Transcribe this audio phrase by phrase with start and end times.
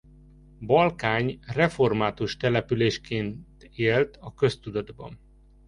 [0.59, 5.19] Balkány református településként élt a köztudatban.